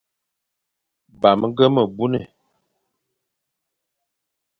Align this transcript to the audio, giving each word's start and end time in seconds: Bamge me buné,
Bamge 1.21 1.65
me 1.73 1.83
buné, 1.95 2.21